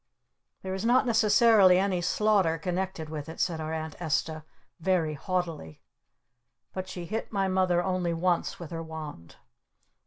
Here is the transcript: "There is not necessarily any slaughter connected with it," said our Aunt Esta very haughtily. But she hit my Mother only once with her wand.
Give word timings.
"There 0.63 0.73
is 0.73 0.83
not 0.83 1.05
necessarily 1.05 1.77
any 1.77 2.01
slaughter 2.01 2.57
connected 2.57 3.07
with 3.07 3.29
it," 3.29 3.39
said 3.39 3.61
our 3.61 3.71
Aunt 3.71 3.95
Esta 4.01 4.43
very 4.79 5.13
haughtily. 5.13 5.79
But 6.73 6.89
she 6.89 7.05
hit 7.05 7.31
my 7.31 7.47
Mother 7.47 7.83
only 7.83 8.11
once 8.15 8.59
with 8.59 8.71
her 8.71 8.81
wand. 8.81 9.35